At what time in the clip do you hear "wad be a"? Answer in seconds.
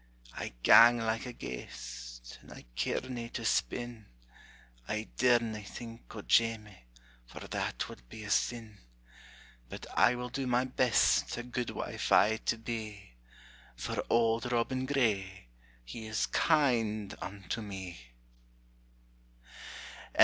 7.87-8.31